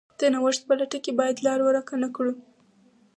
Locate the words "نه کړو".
2.03-2.33